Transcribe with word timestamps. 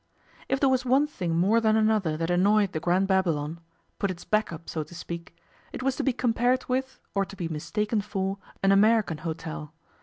If 0.49 0.59
there 0.59 0.67
was 0.67 0.83
one 0.83 1.05
thing 1.05 1.35
more 1.35 1.61
than 1.61 1.75
another 1.75 2.17
that 2.17 2.31
annoyed 2.31 2.71
the 2.71 2.79
Grand 2.79 3.07
Babylon 3.07 3.59
put 3.99 4.09
its 4.09 4.25
back 4.25 4.51
up, 4.51 4.67
so 4.67 4.81
to 4.81 4.95
speak 4.95 5.37
it 5.71 5.83
was 5.83 5.95
to 5.97 6.03
be 6.03 6.11
compared 6.11 6.67
with, 6.67 6.99
or 7.13 7.23
to 7.23 7.35
be 7.35 7.47
mistaken 7.47 8.01
for, 8.01 8.39
an 8.63 8.71
American 8.71 9.19
hotel. 9.19 9.75